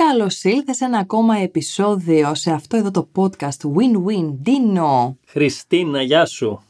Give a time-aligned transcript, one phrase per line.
[0.00, 4.48] Καλώς ήλθες σε ένα ακόμα επεισόδιο σε αυτό εδώ το podcast Win-Win.
[4.48, 5.14] Dino.
[5.26, 6.62] Χριστίνα, γεια σου.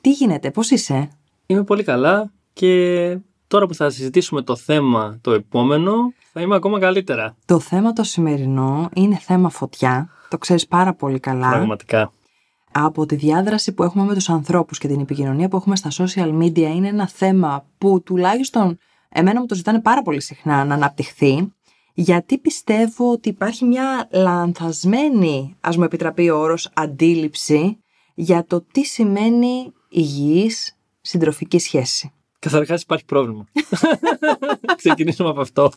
[0.00, 1.08] Τι γίνεται, πώς είσαι;
[1.46, 6.78] Είμαι πολύ καλά και τώρα που θα συζητήσουμε το θέμα το επόμενο θα είμαι ακόμα
[6.78, 7.36] καλύτερα.
[7.44, 10.10] Το θέμα το σημερινό είναι θέμα φωτιά.
[10.28, 11.50] Το ξέρεις πάρα πολύ καλά.
[11.50, 12.12] Πραγματικά.
[12.72, 16.42] Από τη διάδραση που έχουμε με τους ανθρώπους και την επικοινωνία που έχουμε στα social
[16.42, 21.52] media είναι ένα θέμα που τουλάχιστον εμένα μου το ζητάνε πάρα πολύ συχνά να αναπτυχθεί
[21.94, 27.78] γιατί πιστεύω ότι υπάρχει μια λανθασμένη, ας μου επιτραπεί ο όρος, αντίληψη
[28.14, 32.12] για το τι σημαίνει υγιής συντροφική σχέση.
[32.38, 33.44] Καταρχάς υπάρχει πρόβλημα.
[34.76, 35.70] Ξεκινήσουμε από αυτό.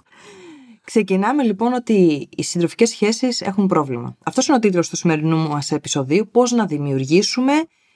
[0.84, 4.17] Ξεκινάμε λοιπόν ότι οι συντροφικές σχέσεις έχουν πρόβλημα.
[4.23, 7.53] Αυτός είναι ο τίτλος του σημερινού μας επεισοδίου, πώς να δημιουργήσουμε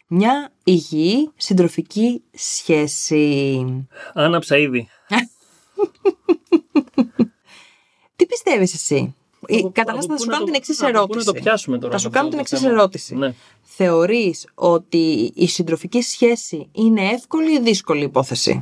[0.07, 3.65] μια υγιή συντροφική σχέση.
[4.13, 4.88] Άναψα ήδη.
[8.31, 9.16] Τι πιστεύεις εσύ,
[9.71, 11.08] Καταρχάς, θα σου κάνω την εξής ερώτηση.
[11.08, 11.94] Πού να το πιάσουμε τώρα.
[11.94, 13.15] Θα σου κάνω την εξής ερώτηση.
[13.15, 13.34] Ναι.
[13.62, 18.62] Θεωρείς ότι η συντροφική σχέση είναι εύκολη ή δύσκολη υπόθεση;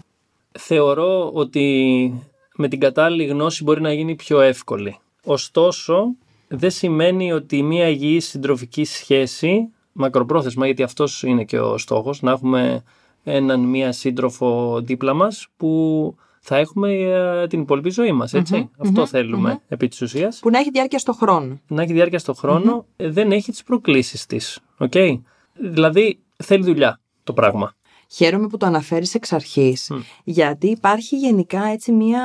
[0.59, 2.13] Θεωρώ ότι
[2.55, 4.97] με την κατάλληλη γνώση μπορεί να γίνει πιο εύκολη.
[5.23, 6.15] Ωστόσο,
[6.47, 12.31] δεν σημαίνει ότι μια υγιής συντροφική σχέση, μακροπρόθεσμα, γιατί αυτός είναι και ο στόχος, να
[12.31, 12.83] έχουμε
[13.23, 19.05] έναν μία σύντροφο δίπλα μας που θα έχουμε ε, την υπόλοιπη ζωή μας, ετσι Αυτό
[19.05, 20.39] θελουμε επί της ουσίας.
[20.39, 21.59] Που να έχει διάρκεια στο χρόνο.
[21.67, 24.59] Να έχει διάρκεια στο χρόνο, ε, δεν έχει τις προκλήσεις της.
[24.77, 25.21] Okay?
[25.53, 27.73] Δηλαδή, θέλει δουλειά το πράγμα.
[28.11, 29.91] Χαίρομαι που το αναφέρεις εξ αρχής,
[30.23, 32.23] γιατί υπάρχει γενικά έτσι μία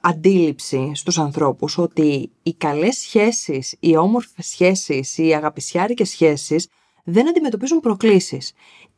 [0.00, 6.68] αντίληψη στους ανθρώπους ότι οι καλές σχέσεις, οι όμορφες σχέσεις, οι αγαπησιάρικες σχέσεις
[7.04, 8.52] δεν αντιμετωπίζουν προκλήσεις.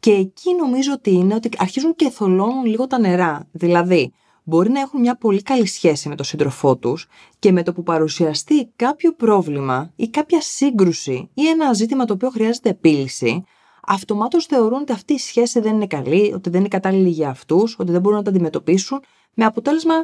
[0.04, 3.46] Και εκεί νομίζω ότι είναι ότι αρχίζουν και θολώνουν λίγο τα νερά.
[3.52, 7.06] Δηλαδή, μπορεί να έχουν μια πολύ καλή σχέση με τον σύντροφό τους
[7.38, 12.30] και με το που παρουσιαστεί κάποιο πρόβλημα ή κάποια σύγκρουση ή ένα ζήτημα το οποίο
[12.30, 13.44] χρειάζεται επίλυση,
[13.86, 17.76] αυτομάτως θεωρούν ότι αυτή η σχέση δεν είναι καλή, ότι δεν είναι κατάλληλη για αυτούς,
[17.78, 19.02] ότι δεν μπορούν να τα αντιμετωπίσουν,
[19.34, 19.94] με αποτέλεσμα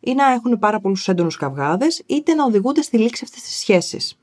[0.00, 4.16] ή να έχουν πάρα πολλούς έντονους καυγάδες, είτε να οδηγούνται στη λήξη αυτής της σχεση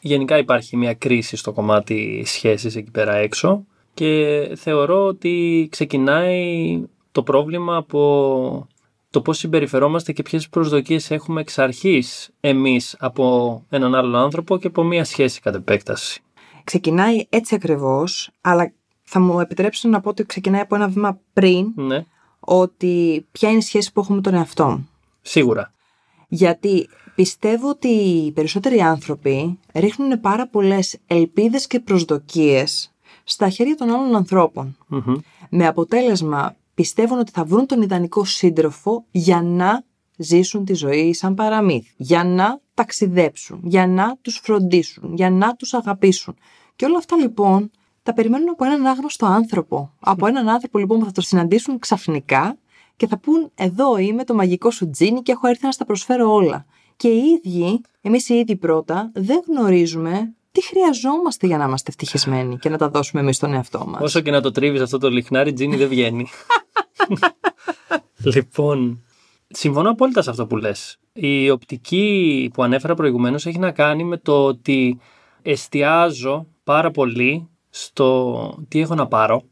[0.00, 3.64] Γενικά υπάρχει μια κρίση στο κομμάτι σχέσης εκεί πέρα έξω
[3.94, 8.68] και θεωρώ ότι ξεκινάει το πρόβλημα από
[9.10, 14.66] το πώς συμπεριφερόμαστε και ποιες προσδοκίες έχουμε εξ αρχής εμείς από έναν άλλον άνθρωπο και
[14.66, 16.22] από μια σχέση κατ' επέκταση
[16.70, 21.72] ξεκινάει έτσι ακριβώς, αλλά θα μου επιτρέψετε να πω ότι ξεκινάει από ένα βήμα πριν,
[21.74, 22.04] ναι.
[22.40, 24.88] ότι ποια είναι η σχέση που έχουμε με τον εαυτό μου.
[25.20, 25.72] Σίγουρα.
[26.28, 32.92] Γιατί πιστεύω ότι οι περισσότεροι άνθρωποι ρίχνουν πάρα πολλές ελπίδες και προσδοκίες
[33.30, 34.26] στα χέρια των άλλων
[35.50, 39.84] Με αποτέλεσμα πιστεύουν ότι θα βρουν τον ιδανικό σύντροφο για να
[40.16, 45.74] ζήσουν τη ζωή σαν παραμύθι, για να ταξιδέψουν, για να τους φροντίσουν, για να τους
[45.74, 46.36] αγαπήσουν.
[46.76, 47.70] Και όλα αυτά λοιπόν
[48.02, 49.92] τα περιμένουν από έναν άγνωστο άνθρωπο.
[50.00, 52.56] Από έναν άνθρωπο λοιπόν που θα το συναντήσουν ξαφνικά
[52.96, 56.32] και θα πούν εδώ είμαι το μαγικό σου τζίνι και έχω έρθει να στα προσφέρω
[56.32, 56.66] όλα.
[56.96, 62.58] Και οι ίδιοι, εμείς οι ίδιοι πρώτα, δεν γνωρίζουμε τι χρειαζόμαστε για να είμαστε ευτυχισμένοι
[62.58, 65.10] και να τα δώσουμε εμείς στον εαυτό μας; Όσο και να το τρίβεις αυτό το
[65.10, 66.26] λιχνάρι, Τζίνι δεν βγαίνει.
[68.34, 69.02] λοιπόν,
[69.48, 70.98] συμφωνώ απόλυτα σε αυτό που λες.
[71.12, 75.00] Η οπτική που ανέφερα προηγουμένως έχει να κάνει με το ότι
[75.42, 79.42] εστιάζω πάρα πολύ στο τι έχω να πάρω.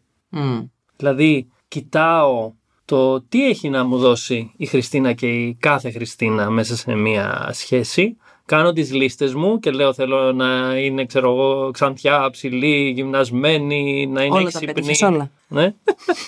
[0.96, 2.52] Δηλαδή, κοιτάω
[2.84, 7.50] το τι έχει να μου δώσει η Χριστίνα και η κάθε Χριστίνα μέσα σε μια
[7.52, 8.16] σχέση.
[8.48, 14.24] Κάνω τις λίστες μου και λέω θέλω να είναι ξέρω εγώ ξανθιά, ψηλή, γυμνασμένη, να
[14.24, 14.96] είναι όλα έξυπνη.
[14.96, 15.30] Τα όλα.
[15.48, 15.74] Ναι,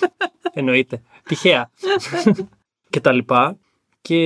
[0.53, 1.03] εννοείται.
[1.22, 1.70] Τυχαία.
[2.91, 3.56] και τα λοιπά.
[4.00, 4.16] Και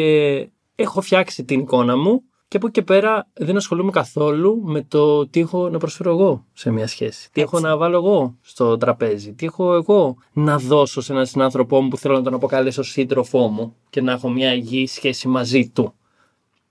[0.74, 5.26] έχω φτιάξει την εικόνα μου και από εκεί και πέρα δεν ασχολούμαι καθόλου με το
[5.26, 7.28] τι έχω να προσφέρω εγώ σε μια σχέση.
[7.32, 9.32] Τι έχω να βάλω εγώ στο τραπέζι.
[9.32, 13.48] Τι έχω εγώ να δώσω σε έναν συνάνθρωπό μου που θέλω να τον αποκαλέσω σύντροφό
[13.48, 15.94] μου και να έχω μια υγιή σχέση μαζί του.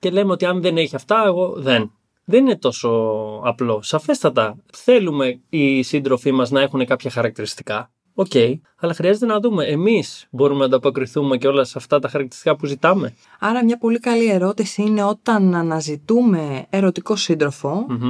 [0.04, 1.92] Και λέμε ότι αν δεν έχει αυτά, εγώ δεν.
[2.26, 2.90] Δεν είναι τόσο
[3.44, 3.82] απλό.
[3.82, 7.92] Σαφέστατα θέλουμε οι σύντροφοί μας να έχουν κάποια χαρακτηριστικά.
[8.14, 12.56] OK, okay, αλλά χρειάζεται να δούμε εμείς μπορούμε να ανταποκριθούμε κιόλας σε αυτά τα χαρακτηριστικά
[12.56, 13.14] που ζητάμε.
[13.40, 17.16] Άρα, μια πολύ καλή ερώτηση είναι όταν αναζητούμε ερωτικό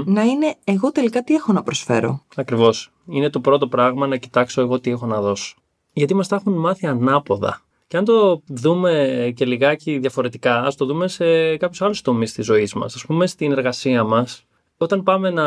[0.06, 2.92] να είναι εγώ τελικά τι έχω να προσφέρω; Ακριβώς.
[3.07, 5.56] Είναι το πρώτο πράγμα να κοιτάξω εγώ τι έχω να δώσω.
[5.94, 7.62] Γιατί μας τα έχουν μάθει ανάποδα.
[7.94, 12.45] Και αν το δούμε και λιγάκι διαφορετικά, ας το δούμε σε κάποιους άλλους τομείς της
[12.45, 12.95] ζωής μας.
[12.95, 14.45] Α πούμε, στην εργασία μας,
[14.78, 15.44] όταν πάμε να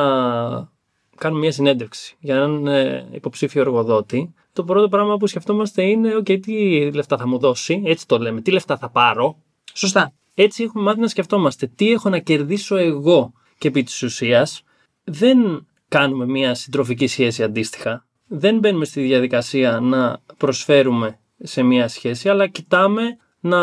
[1.17, 6.41] κάνουμε μια συνέντευξη για έναν ε, υποψήφιο εργοδότη, το πρώτο πράγμα που σκεφτόμαστε είναι: OK,
[6.41, 9.37] τι λεφτά θα μου δώσει, έτσι το λέμε, τι λεφτά θα πάρω.
[9.73, 10.13] Σωστά.
[10.35, 14.63] Έτσι έχουμε μάθει να σκεφτόμαστε τι έχω να κερδίσω εγώ και επί της ουσίας
[15.05, 18.07] δεν κάνουμε μια συντροφική σχέση αντίστοιχα.
[18.27, 23.03] Δεν μπαίνουμε στη διαδικασία να προσφέρουμε σε μια σχέση, αλλά κοιτάμε
[23.41, 23.59] να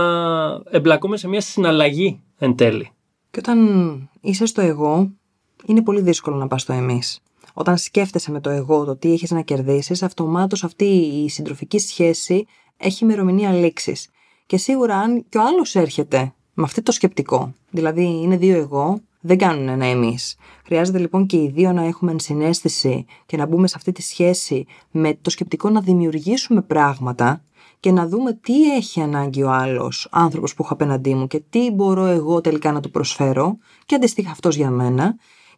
[0.70, 2.90] εμπλακούμε σε μια συναλλαγή εν τέλει.
[3.32, 5.12] Και όταν είσαι στο εγώ,
[5.66, 7.22] είναι πολύ δύσκολο να πας στο εμείς.
[7.54, 10.86] Όταν σκέφτεσαι με το εγώ το τι έχεις να κερδίσεις, αυτομάτως αυτή
[11.24, 12.46] η συντροφική σχέση
[12.78, 14.10] έχει ημερομηνία λήξης.
[14.46, 19.02] Και σίγουρα αν και ο άλλος έρχεται με αυτό το σκεπτικό, δηλαδή είναι δύο εγώ,
[19.22, 20.36] δεν κάνουν ένα εμείς.
[20.66, 24.66] Χρειάζεται λοιπόν και οι δύο να έχουμε ενσυναίσθηση και να μπούμε σε αυτή τη σχέση
[24.92, 27.44] με το σκεπτικό να δημιουργήσουμε πράγματα
[27.80, 31.72] και να δούμε τι έχει ανάγκη ο άλλος άνθρωπος που έχω απέναντί μου και τι
[31.72, 35.16] μπορώ εγώ τελικά να του προσφέρω και αντιστοιχά αυτός για μένα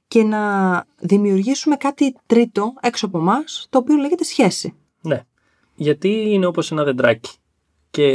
[0.07, 4.73] και να δημιουργήσουμε κάτι τρίτο έξω από εμάς, το οποίο λέγεται σχέση.
[5.01, 5.23] Ναι.
[5.75, 7.31] Γιατί είναι όπως ένα δεντράκι.
[7.89, 8.07] Και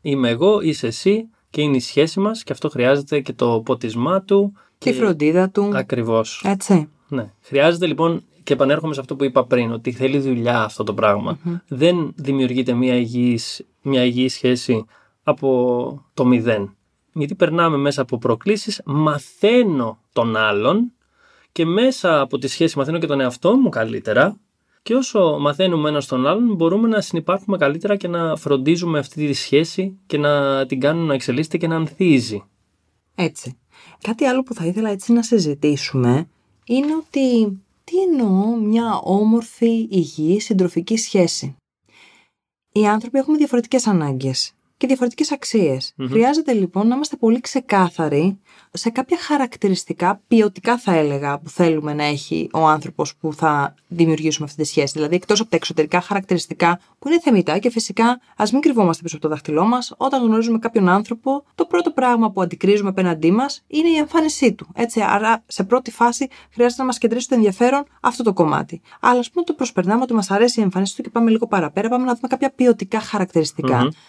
[0.00, 4.22] είμαι εγώ, είσαι εσύ και είναι η σχέση μας και αυτό χρειάζεται και το ποτισμά
[4.22, 4.52] του.
[4.78, 5.70] Και, η φροντίδα του.
[5.74, 6.42] Ακριβώς.
[6.44, 6.88] Έτσι.
[7.08, 7.32] Ναι.
[7.40, 11.38] Χρειάζεται λοιπόν και επανέρχομαι σε αυτό που είπα πριν, ότι θέλει δουλειά αυτό το πραγμα
[11.68, 14.84] Δεν δημιουργείται μια υγιής, μια υγιής σχέση
[15.22, 16.76] από το μηδέν.
[17.12, 20.92] Γιατί περνάμε μέσα από προκλήσεις, μαθαίνω τον άλλον
[21.52, 24.36] και μέσα από τη σχέση μαθαίνω και τον εαυτό μου καλύτερα
[24.82, 29.32] και όσο μαθαίνουμε ένας τον άλλον μπορούμε να συνεπάρχουμε καλύτερα και να φροντίζουμε αυτή τη
[29.32, 32.44] σχέση και να την κάνουμε να εξελίσσεται και να ανθίζει.
[33.14, 33.58] Έτσι.
[34.00, 36.28] Κάτι άλλο που θα ήθελα έτσι να συζητήσουμε
[36.64, 37.58] είναι ότι
[37.90, 41.56] τι εννοώ μια όμορφη, υγιή, συντροφική σχέση;
[42.72, 45.32] Οι άνθρωποι έχουμε διαφορετικές ανάγκες και διαφορετικές
[46.08, 48.38] Χρειάζεται λοιπόν να είμαστε πολύ ξεκάθαροι
[48.72, 54.46] σε κάποια χαρακτηριστικά, ποιοτικά θα έλεγα, που θέλουμε να έχει ο άνθρωπος που θα δημιουργήσουμε
[54.46, 54.92] αυτή τη σχέση.
[54.94, 59.16] Δηλαδή, εκτός από τα εξωτερικά χαρακτηριστικά που είναι θεμητά και φυσικά ας μην κρυβόμαστε πίσω
[59.16, 63.64] από το δάχτυλό μας, όταν γνωρίζουμε κάποιον άνθρωπο, το πρώτο πράγμα που αντικρίζουμε απέναντί μας
[63.66, 64.66] είναι η εμφάνισή του.
[64.74, 68.80] Έτσι, άρα σε πρώτη φάση χρειάζεται να μας κεντρήσει το ενδιαφέρον αυτό το κομμάτι.
[69.00, 71.88] Αλλά ας πούμε το προσπερνάμε ότι μας αρέσει η εμφάνισή του και πάμε λίγο παραπέρα,
[71.88, 73.00] πάμε να δούμε κάποια ποιοτικά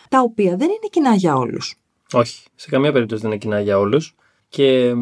[0.10, 1.75] τα οποία δεν είναι κοινά για όλους.
[2.13, 4.15] Όχι, σε καμία περίπτωση δεν είναι κοινά για όλους.
[4.50, 4.94] Και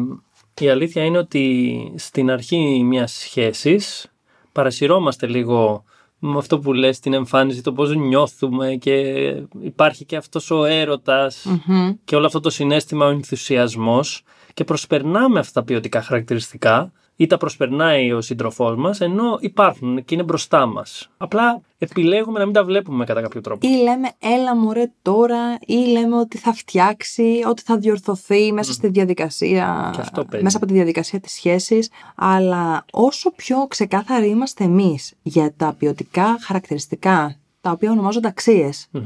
[0.60, 4.12] η αλήθεια είναι ότι στην αρχή μιας σχέσης
[4.52, 5.84] παρασυρώμαστε λίγο
[6.18, 8.92] με αυτό που λες την εμφάνιση, το πώς νιώθουμε και
[9.60, 11.46] υπάρχει και αυτός ο ερωτας
[12.04, 14.22] και όλο αυτό το συνέστημα, ο ενθουσιασμός
[14.54, 20.14] και προσπερνάμε αυτά τα ποιοτικά χαρακτηριστικά ή τα προσπερνάει ο σύντροφός μας, ενώ υπάρχουν και
[20.14, 21.10] είναι μπροστά μας.
[21.16, 23.68] Απλά επιλέγουμε να μην τα βλέπουμε κατά κάποιο τρόπο.
[23.68, 28.88] Ή λέμε, έλα μωρέ τώρα, ή λέμε ότι θα φτιάξει, ότι θα διορθωθεί μέσα στη
[28.88, 29.94] διαδικασία.
[30.40, 31.90] μέσα από τη διαδικασία της σχέσης.
[32.14, 37.36] Αλλά όσο πιο ξεκάθαροι είμαστε εμείς για τα ποιοτικά χαρακτηριστικά
[37.66, 38.28] τα οποία ονομάζονται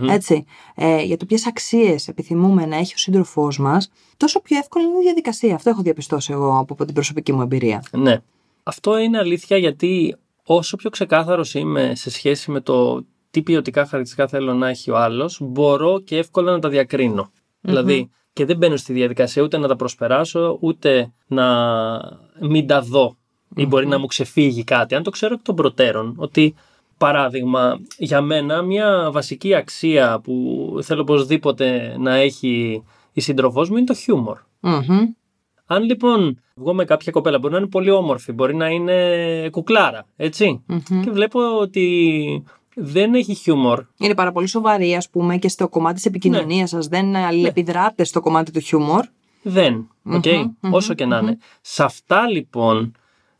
[0.09, 0.45] Έτσι.
[0.75, 4.99] Ε, για το ποιες αξίες επιθυμούμε να έχει ο σύντροφός μας, τόσο πιο εύκολη είναι
[4.99, 5.55] η διαδικασία.
[5.55, 7.85] Αυτό έχω διαπιστώσει εγώ από την προσωπική μου εμπειρία.
[7.91, 8.23] Ναι.
[8.63, 14.29] Αυτό είναι αλήθεια γιατί όσο πιο ξεκάθαρος είμαι σε σχέση με το τι ποιοτικά χαρακτηριστικά
[14.29, 17.31] θέλω να έχει ο άλλος, μπορώ και εύκολα να τα διακρινω
[17.61, 21.47] Δηλαδή, και δεν μπαίνω στη διαδικασία ούτε να τα προσπεράσω, ούτε να
[22.41, 23.17] μην τα δω.
[23.57, 24.95] Ή μπορεί να μου ξεφύγει κάτι.
[24.95, 26.55] Αν το ξέρω εκ των προτέρων, ότι
[27.01, 32.83] παράδειγμα, για μένα μια βασική αξία που θέλω οπωσδήποτε να έχει
[33.13, 34.39] η σύντροφός μου είναι το χιουμορ
[35.67, 40.07] Αν λοιπόν βγω με κάποια κοπέλα, μπορεί να είναι πολύ όμορφη, μπορεί να είναι κουκλάρα,
[41.05, 42.45] Και βλέπω ότι
[42.75, 43.85] δεν έχει χιούμορ.
[43.99, 46.79] Είναι πάρα πολύ σοβαρή, ας πούμε, και στο κομμάτι της επικοινωνίας ναι.
[46.79, 46.89] σας.
[46.89, 48.05] Δεν αλληλεπιδράτε ναι.
[48.05, 49.05] στο κομμάτι του χιούμορ.
[49.43, 49.89] Δεν.
[50.13, 50.51] Okay?
[50.71, 51.39] Όσο και να είναι.
[51.61, 52.93] Σε αυτά λοιπόν,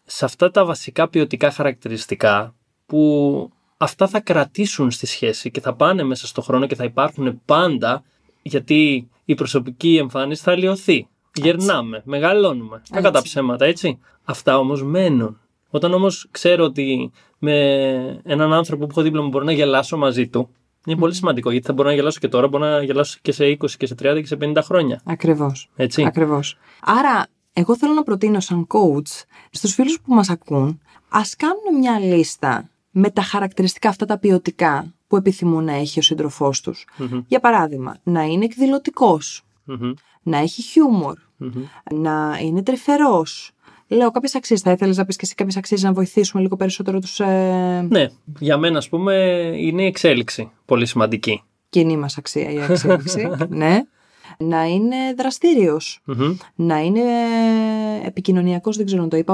[0.05, 2.55] σε αυτά τα βασικά ποιοτικά χαρακτηριστικά,
[2.91, 7.41] που αυτά θα κρατήσουν στη σχέση και θα πάνε μέσα στο χρόνο και θα υπάρχουν
[7.45, 8.03] πάντα
[8.43, 11.09] γιατί η προσωπική εμφάνιση θα λιωθεί.
[11.35, 12.83] Γερνάμε, μεγαλώνουμε.
[12.91, 13.99] Τα κατά ψέματα, έτσι.
[14.25, 15.41] Αυτά όμως μένουν.
[15.71, 17.57] Όταν όμως ξέρω ότι με
[18.25, 20.49] έναν άνθρωπο που έχω δίπλα μου μπορώ να γελάσω μαζί του,
[20.87, 23.45] είναι πολύ σημαντικό γιατί θα μπορώ να γελάσω και τώρα, μπορώ να γελάσω και σε
[23.61, 25.01] 20 και σε 30 και σε 50 χρόνια.
[25.05, 25.71] Ακριβώς.
[25.77, 26.05] Έτσι.
[26.05, 26.59] Ακριβώς.
[26.83, 31.99] Άρα, εγώ θέλω να προτείνω σαν coach στους φίλους που μας ακούν, ας κάνουν μια
[31.99, 36.87] λίστα με τα χαρακτηριστικά αυτά τα ποιοτικά που επιθυμούν να έχει ο σύντροφός τους.
[37.27, 38.47] Για παράδειγμα, να είναι
[40.23, 41.19] να έχει χιούμορ,
[41.95, 43.53] να είναι τρυφερός.
[43.89, 44.61] Λέω κάποιες αξίες.
[44.61, 47.21] Θα ήθελες να πεις και εσύ κάποιες αξίες να βοηθήσουμε λίγο περισσότερο τους.
[47.21, 47.87] Ε...
[47.91, 48.07] Ναι,
[48.39, 49.15] για μένα, ας πούμε,
[49.57, 51.43] είναι η εξέλιξη πολύ σημαντική.
[51.69, 53.31] Κοινή μας αξία η εξέλιξη.
[53.49, 53.83] ναι
[54.41, 54.97] να είναι
[56.55, 57.01] να είναι
[58.05, 59.33] επικοινωνιακός, δεν ξέρω αν το είπα,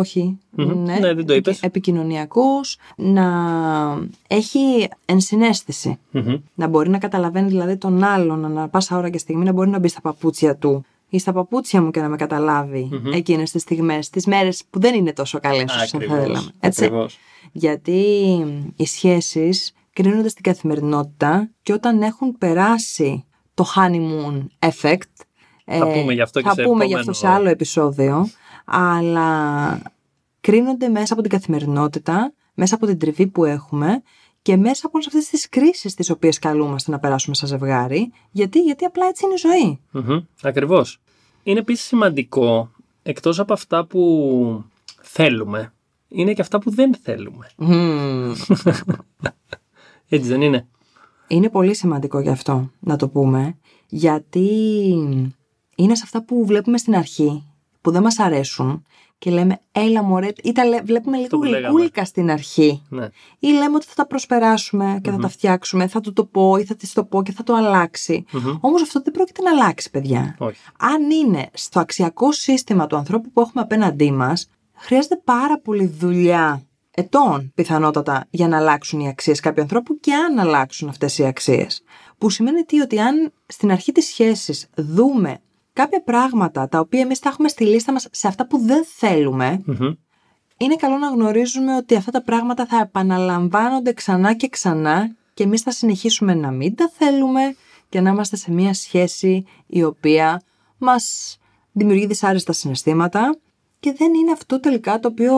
[0.50, 1.60] Ναι, ναι, δεν το είπες.
[1.60, 3.26] Επικοινωνιακός, να
[4.28, 5.98] έχει ενσυναίσθηση,
[6.54, 9.78] να μπορεί να καταλαβαίνει δηλαδή τον άλλον, να πάσα ώρα και στιγμή να μπορεί να
[9.78, 10.84] μπει στα παπούτσια του.
[11.08, 13.14] Ή στα παπούτσια μου και να με καταλάβει mm-hmm.
[13.14, 16.50] εκείνες τις στιγμές, τις μέρες που δεν είναι τόσο καλές όσο θα θέλαμε.
[16.60, 16.90] Έτσι.
[17.52, 18.02] Γιατί
[18.76, 23.24] οι σχέσεις κρίνονται στην καθημερινότητα και όταν έχουν περάσει
[23.56, 25.12] το honeymoon effect,
[25.64, 28.28] θα πούμε γι' αυτό, και θα πούμε γι αυτό σε άλλο επεισόδιο,
[28.64, 29.82] αλλά
[30.40, 34.02] κρίνονται μέσα από την καθημερινότητα, μέσα από την τριβή που έχουμε
[34.42, 38.12] και μέσα από όλες αυτές τις κρίσεις τις οποίες καλούμαστε να περάσουμε σαν ζευγάρι.
[38.30, 39.80] Γιατί, γιατί απλά έτσι είναι η ζωή.
[39.92, 41.00] Mm-hmm, Ακριβώς.
[41.42, 42.70] Είναι επίσης σημαντικό,
[43.02, 44.64] εκτός από αυτά που
[45.02, 45.72] θέλουμε,
[46.08, 47.50] είναι και αυτά που δεν θέλουμε.
[50.08, 50.66] έτσι δεν είναι;
[51.28, 53.56] Είναι πολύ σημαντικό γι' αυτό να το πούμε,
[53.88, 54.48] γιατί
[55.76, 57.44] είναι σε αυτά που βλέπουμε στην αρχή,
[57.80, 58.84] που δεν μας αρέσουν
[59.18, 63.08] και λέμε έλα μωρέ, ή τα βλέπουμε λίγο γλυκούλικα στην αρχή ναι.
[63.38, 66.64] ή λέμε ότι θα τα προσπεράσουμε και θα τα φτιάξουμε, θα του το πω ή
[66.64, 68.24] θα της το πω και θα το αλλάξει.
[68.32, 68.58] Mm-hmm.
[68.60, 70.36] Όμως αυτό δεν πρόκειται να αλλάξει παιδιά.
[70.38, 70.58] Όχι.
[70.78, 76.62] Αν είναι στο αξιακό σύστημα του ανθρώπου που έχουμε απέναντί μας, χρειάζεται πάρα πολύ δουλειά
[76.96, 81.82] ετών πιθανότατα για να αλλάξουν οι αξίες κάποιου ανθρώπου και αν αλλάξουν αυτές οι αξίες.
[82.18, 85.38] Που σημαίνει τι, ότι αν στην αρχή της σχέσης δούμε
[85.72, 89.62] κάποια πράγματα τα οποία εμείς τα έχουμε στη λίστα μας σε αυτά που δεν θελουμε
[90.56, 95.60] είναι καλό να γνωρίζουμε ότι αυτά τα πράγματα θα επαναλαμβάνονται ξανά και ξανά και εμείς
[95.60, 97.56] θα συνεχίσουμε να μην τα θέλουμε
[97.88, 100.42] και να είμαστε σε μια σχέση η οποία
[100.78, 101.36] μας
[101.72, 103.38] δημιουργεί δυσάρεστα συναισθήματα
[103.80, 105.34] και δεν είναι αυτό τελικά το οποίο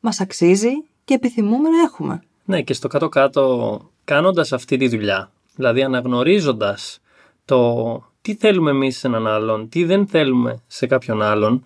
[0.00, 0.72] μας αξίζει
[1.08, 2.22] και επιθυμούμε να έχουμε.
[2.44, 7.00] Ναι και στο κάτω-κάτω κάνοντας αυτή τη δουλειά, δηλαδή αναγνωρίζοντας
[7.44, 11.64] το τι θέλουμε εμείς σε έναν άλλον, τι δεν θέλουμε σε κάποιον άλλον,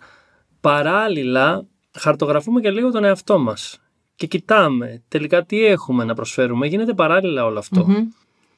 [0.61, 3.81] παράλληλα χαρτογραφούμε και λίγο τον εαυτό μας
[4.15, 6.67] και κοιτάμε τελικά τι έχουμε να προσφέρουμε.
[6.67, 7.63] Γίνεται παράλληλα όλο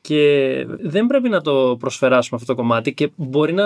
[0.01, 3.65] Και δεν πρέπει να το προσφεράσουμε αυτό το κομμάτι και μπορεί να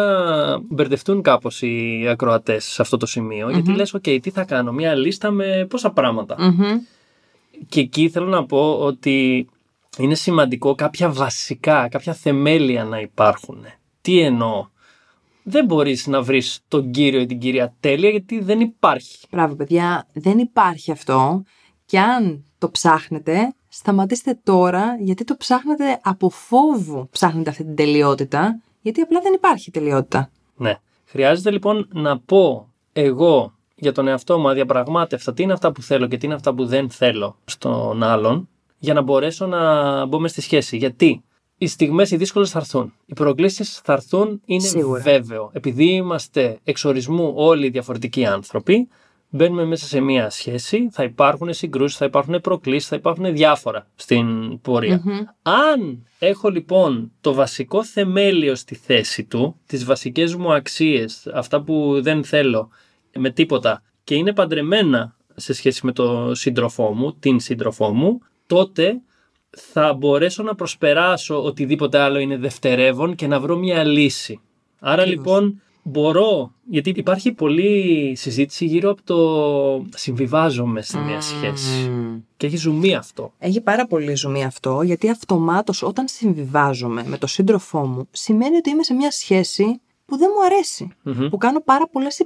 [0.59, 4.95] μπερδευτούν κάπως οι ακροατές σε αυτό το σημειο γιατί λες, ok, τι θα κάνω, μια
[4.95, 5.91] λίστα με πόσα
[7.69, 9.49] Και εκεί θέλω να πω ότι
[9.99, 13.65] είναι σημαντικό κάποια βασικά, κάποια θεμέλια να υπάρχουν.
[14.01, 14.67] Τι εννοώ;
[15.43, 19.27] Δεν μπορείς να βρεις τον κύριο ή την κυρία τέλεια γιατί δεν υπάρχει.
[19.31, 21.43] Μπράβο παιδιά, δεν υπάρχει αυτό
[21.87, 28.61] και αν το ψάχνετε, σταματήστε τώρα γιατί το ψάχνετε από φόβου ψάχνετε αυτή την τελειότητα
[28.81, 30.31] γιατί απλά δεν υπάρχει τελειότητα.
[30.57, 30.79] Ναι.
[31.05, 36.07] Χρειάζεται λοιπόν να πω εγώ για τον εαυτό μου αδιαπραγμάτευτα τι είναι αυτά που θέλω
[36.07, 40.29] και τι είναι αυτά που δεν θέλω στον άλλον για να μπορέσω να μπω με
[40.29, 40.77] στη σχέση.
[40.77, 41.23] Γιατί
[41.59, 42.93] οι στιγμές οι δύσκολες θα έρθουν.
[43.07, 45.01] Οι προκλήσεις θα έρθουν, είναι Σίγουρα.
[45.01, 45.51] βέβαιο.
[45.53, 48.89] Επειδή είμαστε εξορισμού όλοι διαφορετικοί άνθρωποι,
[49.29, 54.61] μπαίνουμε μέσα σε μία σχέση, θα υπάρχουν συγκρούσεις, θα υπάρχουν προκλήσεις, θα υπάρχουν διάφορα στην
[54.61, 55.03] πορεια
[55.43, 62.03] Αν έχω λοιπόν το βασικό θεμέλιο στη θέση του, τις βασικές μου αξίες, αυτά που
[62.03, 62.71] δεν θέλω
[63.19, 69.01] με τίποτα και είναι παντρεμένα σε σχέση με το σύντροφό μου, την σύντροφό μου, τότε
[69.51, 74.41] θα μπορέσω να προσπεράσω οτιδήποτε άλλο είναι δευτερεύον και να βρω μια λύση.
[74.81, 81.93] Άρα λοιπόν μπορώ, γιατί υπάρχει πολλή συζήτηση γύρω από το συμβιβάζομαι σε μια σχέση.
[82.37, 83.33] Και έχει ζουμί αυτό.
[83.39, 88.71] Έχει πάρα πολύ ζουμί αυτό, γιατί αυτομάτως όταν συμβιβάζομαι με τον σύντροφό μου, σημαίνει ότι
[88.71, 90.89] είμαι σε μια σχέση που δεν μου αρεσει
[91.31, 92.21] που κάνω πάρα πολλές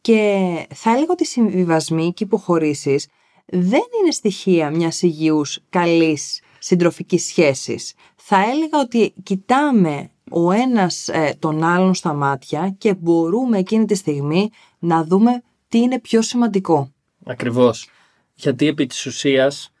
[0.00, 3.06] Και θα έλεγα ότι οι συμβιβασμοί και οι υποχωρήσεις
[3.44, 7.94] δεν είναι στοιχεία μιας υγιούς, καλής συντροφικής σχέσης.
[8.14, 13.94] Θα έλεγα ότι κοιτάμε ο ένας ε, τον άλλον στα μάτια και μπορούμε εκείνη τη
[13.94, 16.92] στιγμή να δούμε τι είναι πιο σημαντικό.
[17.24, 17.88] Ακριβώς.
[18.34, 19.72] Γιατί επί της ουσίας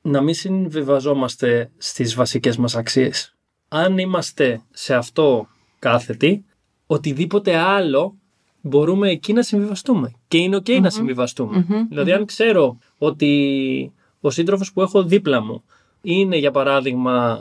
[0.00, 3.34] να μην συμβιβαζόμαστε στις βασικές μας αξίες.
[3.68, 5.48] Αν είμαστε σε αυτό
[5.78, 6.44] κάθετοι,
[6.86, 8.14] οτιδήποτε άλλο
[8.60, 10.12] μπορούμε εκεί να συμβιβαστούμε.
[10.28, 11.66] Και είναι ok να συμβιβαστούμε.
[11.90, 15.62] δηλαδη αν ξέρω ότι ο σύντροφος που έχω δίπλα μου
[16.00, 17.38] είναι, για παράδειγμα,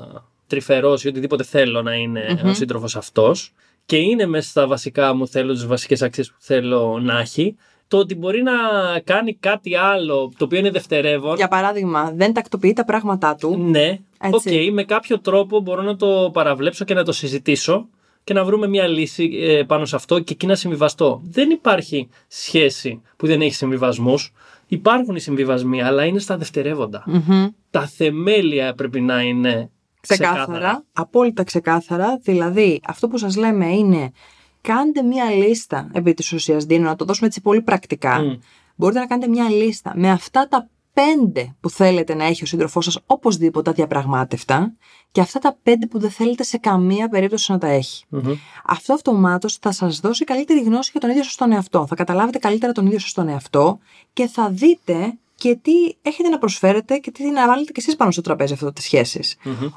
[0.47, 3.53] τρυφερός ή οτιδήποτε θέλω να ειναι ο σύντροφος αυτός
[3.85, 7.55] και είναι μέσα στα βασικά μου θέλω, τις βασικές αξίες που θέλω να έχει,
[7.87, 8.53] το ότι μπορεί να
[9.03, 11.35] κάνει κάτι άλλο το οποίο είναι δευτερεύον.
[11.35, 13.57] Για παράδειγμα, δεν τακτοποιεί τα πράγματά του.
[13.57, 13.99] Ναι,
[14.31, 17.87] OK, okay, με κάποιο τρόπο μπορώ να το παραβλέψω και να το συζητήσω
[18.27, 21.21] και να βρούμε μια λύση ε, πάνω σε αυτό και εκεί να συμβιβαστώ.
[21.23, 24.33] Δεν υπάρχει σχέση που δεν έχει συμβιβασμούς.
[24.67, 27.03] Υπάρχουν οι συμβιβασμοί, αλλά είναι στα δευτερεύοντα
[27.69, 29.69] Τα θεμέλια πρέπει να είναι
[30.01, 30.43] ξεκάθαρα.
[30.43, 30.83] ξεκάθαρα.
[30.93, 32.19] Απόλυτα ξεκάθαρα.
[32.21, 34.11] Δηλαδή, αυτό που σας λέμε είναι
[34.61, 38.39] κάντε μια λίστα επί της ουσίας, Δίνω, να το δώσουμε έτσι πολύ πρακτικά.
[38.75, 42.85] Μπορείτε να κάνετε μια λίστα με αυτά τα πέντε που θέλετε να έχει ο σύντροφός
[42.85, 44.73] σας οπωσδήποτε αδιαπραγμάτευτα
[45.11, 48.05] και αυτά τα πέντε που δεν θέλετε σε καμία περίπτωση να τα εχει
[48.65, 51.85] Αυτό αυτομάτως θα σας δώσει καλύτερη γνώση για τον ίδιο σας τον εαυτό.
[51.87, 53.79] Θα καταλάβετε καλύτερα τον ίδιο σας τον εαυτό
[54.13, 58.11] και θα δείτε και τι έχετε να προσφέρετε και τι να βάλετε και εσείς πάνω
[58.11, 59.19] στο τραπέζι αυτό τι σχέσει.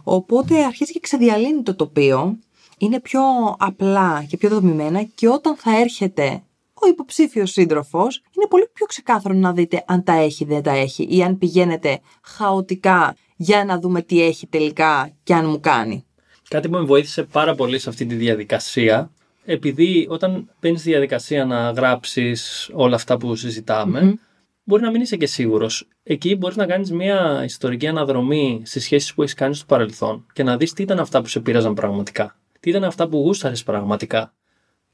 [0.03, 2.39] Οπότε αρχίζει και ξεδιαλύνει το τοπίο,
[2.79, 3.21] είναι πιο
[3.59, 6.43] απλά και πιο δομημένα και όταν θα έρχεται
[6.83, 10.71] ο υποψήφιος σύντροφος, είναι πολύ πιο ξεκάθαρο να δείτε αν τα έχει ή δεν τα
[10.71, 16.05] έχει ή αν πηγαίνετε χαοτικά για να δούμε τι έχει τελικά και αν μου κάνει.
[16.49, 19.11] Κάτι που με βοήθησε πάρα πολύ σε αυτή τη διαδικασία,
[19.45, 24.19] επειδή όταν μπαίνεις στη διαδικασία να γράψεις όλα αυτά που συζηταμε
[24.65, 25.89] μπορεί να μην είσαι και σίγουρος.
[26.03, 30.43] Εκεί μπορείς να κάνεις μια ιστορική αναδρομή στις σχέσεις που έχεις κάνει στο παρελθόν και
[30.43, 32.37] να δεις τι ήταν αυτά που σε πείραζαν πραγματικά.
[32.61, 34.35] Τι ήταν αυτά που γούσταρες πραγματικά.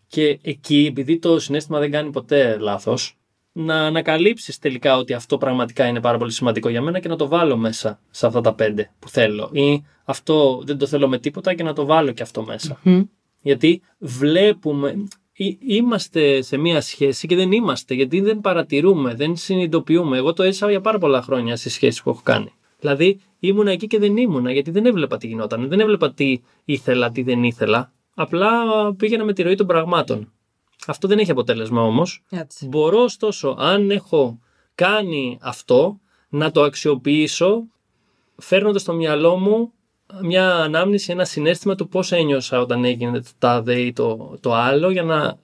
[0.09, 3.17] Και εκεί, επειδή το συνέστημα δεν κάνει ποτέ λάθος,
[3.53, 7.29] να ανακαλύψεις τελικά ότι αυτό πραγματικά είναι πάρα πολύ σημαντικό για μένα και να το
[7.29, 9.51] βάλω μέσα σε αυτά τα πέντε που θέλω.
[9.53, 12.43] Ή αυτό δεν το θέλω με τίποτα και να το βάλω και αυτό
[13.41, 14.95] Γιατί βλέπουμε,
[15.67, 20.17] είμαστε σε μία σχέση και δεν είμαστε, γιατί δεν παρατηρούμε, δεν συνειδητοποιούμε.
[20.17, 22.53] Εγώ το έζησα για πάρα πολλά χρόνια στις σχέσεις που έχω κάνει.
[22.81, 25.69] Δηλαδή ήμουνα εκεί και δεν ήμουνα, γιατί δεν έβλεπα τι γινόταν.
[25.69, 27.93] Δεν έβλεπα τι ήθελα, τι δεν ήθελα.
[28.19, 28.49] Απλά
[28.95, 30.33] πήγαινα με τη ροή των πραγμάτων.
[30.87, 32.25] Αυτό δεν έχει αποτέλεσμα όμως.
[32.61, 34.41] Μπορώ ωστόσο, αν έχω
[34.75, 37.67] κάνει αυτό, να το αξιοποιήσω
[38.37, 39.73] φέρνοντας στο μυαλό μου
[40.23, 44.91] μια ανάμνηση, ένα συνέστημα του πώς ένιωσα όταν έγινε το τάδε ή το, το άλλο
[44.91, 45.39] για να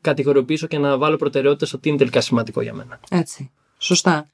[0.00, 3.00] κατηγοριοποιήσω και να βάλω προτεραιότητε στο τι είναι τελικά σημαντικό για μένα.
[3.10, 3.50] Έτσι.
[3.78, 4.30] Σωστά.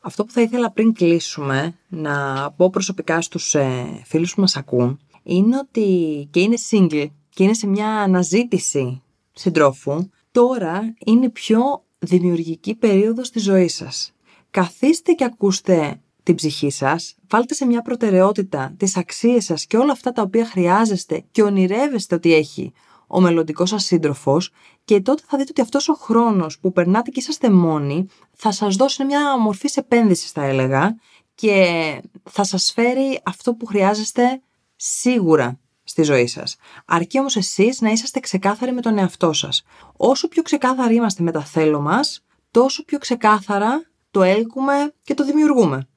[0.00, 5.00] Αυτό που θα ήθελα πριν κλείσουμε να πω προσωπικά στους ε, φίλους που μας ακούν
[5.22, 11.60] είναι ότι και είναι single και είναι σε μια αναζήτηση συντρόφου, τώρα είναι πιο
[11.98, 14.12] δημιουργική περίοδος της ζωής σας.
[14.50, 19.92] Καθίστε και ακούστε την ψυχή σας, βάλτε σε μια προτεραιότητα τις αξίες σας και όλα
[19.92, 22.72] αυτά τα οποία χρειάζεστε και ονειρεύεστε ότι έχει
[23.06, 24.50] ο μελλοντικός σας σύντροφος.
[24.84, 28.76] Και τότε θα δείτε ότι αυτός ο χρόνος που περνάτε και είσαστε μόνοι θα σας
[28.76, 30.96] δώσει μια μορφή επένδυση θα έλεγα
[31.34, 34.42] και θα σας φέρει αυτό που χρειάζεστε
[34.76, 35.60] σίγουρα
[35.92, 36.56] στη ζωή σας.
[36.86, 39.62] Αρκεί όμως εσείς να είσαστε ξεκάθαροι με τον εαυτό σας.
[39.96, 45.24] Όσο πιο ξεκάθαροι είμαστε με τα θέλω μας, τόσο πιο ξεκάθαρα το έλκουμε και το
[45.24, 45.88] δημιουργουμε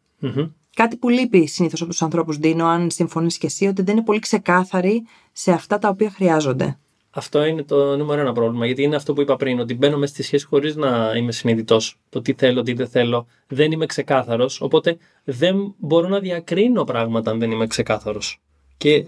[0.75, 4.05] Κάτι που λείπει συνήθως από τους ανθρώπους, Ντίνο, αν συμφωνείς και εσύ, ότι δεν είναι
[4.05, 6.77] πολύ ξεκάθαροι σε αυτά τα οποία χρειάζονται.
[7.09, 8.65] Αυτό είναι το νούμερο ένα πρόβλημα.
[8.65, 11.99] Γιατί είναι αυτό που είπα πριν, ότι μπαίνω μέσα στη σχέση χωρίς να είμαι συνειδητός.
[12.09, 13.27] Το τι θέλω, τι δεν θέλω.
[13.47, 14.61] Δεν είμαι ξεκάθαρος.
[14.61, 18.41] Οπότε δεν μπορώ να διακρίνω πράγματα αν δεν είμαι ξεκάθαρος.
[18.77, 19.05] Και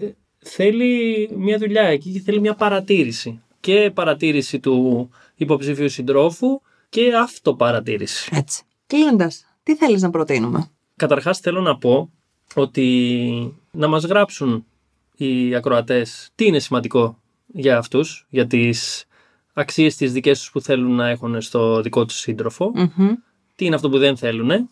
[0.48, 3.40] θέλει μια δουλειά εκεί και θέλει μια παρατήρηση.
[3.60, 8.30] Και παρατήρηση του υποψήφιου συντρόφου και αυτοπαρατήρηση.
[8.32, 8.62] Έτσι.
[8.86, 12.10] Κλείνοντας, τι θέλεις να προτείνουμε; Καταρχάς θέλω να πω
[12.54, 14.64] ότι να μας γράψουν
[15.16, 19.04] οι ακροατές τι είναι σημαντικό για αυτούς, για τις
[19.52, 22.72] αξίες τις δικές τους που θέλουν να έχουν στο δικό τους συντροφο
[23.56, 24.70] τι είναι αυτό που δεν θελουν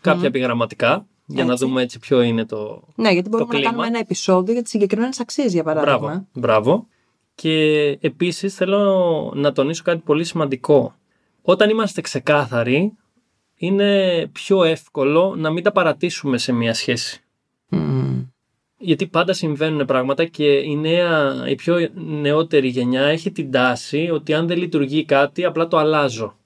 [0.00, 3.98] κάποια επιγραμματικά, για να δούμε έτσι ποιο είναι το Ναι, γιατί μπορούμε να κάνουμε ένα
[3.98, 5.98] επεισόδιο για τις συγκεκριμένες αξίες, για παράδειγμα.
[5.98, 6.86] Μπράβο, μπράβο.
[7.34, 10.94] Και επίσης θέλω να τονίσω κάτι πολύ σημαντικό.
[11.42, 12.92] Όταν είμαστε ξεκάθαροι,
[13.56, 17.22] είναι πιο εύκολο να μην τα παρατήσουμε σε μια σχέση.
[18.78, 24.34] Γιατί πάντα συμβαίνουν πράγματα και η, νέα, η πιο νεότερη γενιά έχει την τάση ότι
[24.34, 26.36] αν δεν λειτουργεί κάτι απλά το αλλάζω.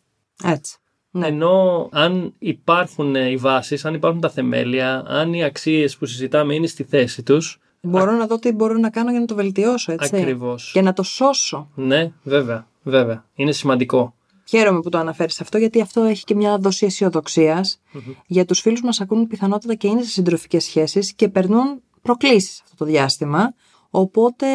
[0.45, 0.79] Έτσι.
[1.11, 1.27] Ναι.
[1.27, 6.67] Ενώ αν υπάρχουν οι βάσεις, αν υπάρχουν τα θεμέλια, αν οι αξίες που συζητάμε είναι
[6.67, 7.61] στη θέση τους...
[7.81, 10.17] Μπορώ να δω τι μπορώ να κάνω για να το βελτιώσω, έτσι.
[10.17, 10.71] Ακριβώς.
[10.73, 11.71] Και να το σώσω.
[11.75, 13.25] Ναι, βέβαια, βέβαια.
[13.35, 14.15] Είναι σημαντικό.
[14.49, 17.81] Χαίρομαι που το αναφέρεις αυτό, γιατί αυτό έχει και μια δόση αισιοδοξίας
[18.27, 22.77] για τους φίλους μας ακούν πιθανότητα και είναι σε συντροφικές σχέσεις και περνούν προκλήσεις αυτό
[22.77, 23.55] το διάστημα.
[23.91, 24.47] Οπότε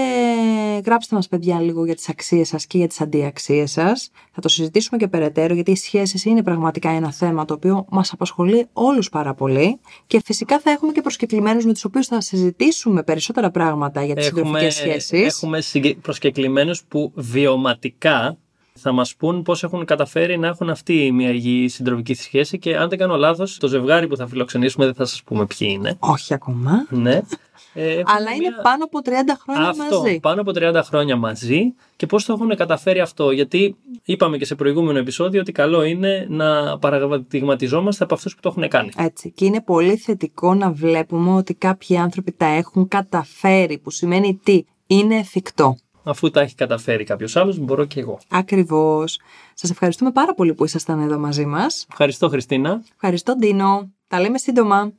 [0.86, 4.10] γράψτε μας παιδιά λίγο για τις αξίες σας και για τις αντιαξίες σας.
[4.32, 8.14] Θα το συζητήσουμε και περαιτέρω γιατί οι σχέσεις είναι πραγματικά ένα θέμα το οποίο μας
[8.14, 13.04] απασχολεί όλους πάρα πολύ και φυσικά θα έχουμε και προσκεκλημένους με τους οποίους θα συζητήσουμε
[13.04, 15.36] περισσότερα πράγματα για τις έχουμε, συντροφικές σχέσεις.
[15.36, 15.60] Έχουμε
[16.02, 18.38] προσκεκλημένους που βιωματικά
[18.74, 22.90] θα μας πούν πώς έχουν καταφέρει να έχουν αυτή μια υγιή συντροφική σχέση και αν
[22.90, 25.96] δεν κάνω λάθος, το ζευγάρι που θα φιλοξενήσουμε δεν θα σας πούμε ποιοι είναι.
[26.00, 26.88] Όχι ακόμα.
[26.90, 27.22] Ναι.
[27.74, 29.10] Ε, Αλλά είναι πάνω από 30
[29.40, 30.20] χρόνια αυτό, μαζί.
[30.20, 34.56] Πάνω από 30 χρόνια μαζί και πώς το έχουν καταφέρει αυτό; Γιατί είπαμε και σε
[34.56, 38.90] προηγούμενο επεισόδιο ότι καλό είναι να παραδειγματιζόμαστε από αυτούς που το έχουν κάνει.
[38.98, 39.32] Έτσι.
[39.32, 44.64] Και είναι πολύ θετικό να βλέπουμε ότι κάποιοι άνθρωποι τα έχουν καταφέρει, που σημαίνει τι,
[44.88, 48.20] είναι εφικτό αφού τα έχει καταφέρει κάποιος άλλος, μπορώ και εγώ.
[48.30, 49.20] Ακριβώς.
[49.54, 51.86] Σας ευχαριστούμε πάρα πολύ που ήσασταν εδώ μαζί μας.
[51.90, 52.84] Ευχαριστώ, Χριστίνα.
[52.94, 53.92] Ευχαριστώ, Ντίνο.
[54.08, 54.94] Τα λέμε σύντομα.